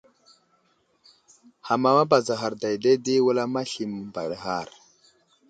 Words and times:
Ham 1.67 1.83
amapazaghar 1.91 2.53
dayday 2.61 2.97
di 3.05 3.15
wulam 3.25 3.49
masli 3.55 3.83
məmbaraghar. 3.87 4.67